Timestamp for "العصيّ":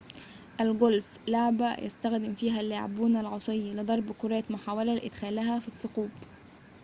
3.17-3.73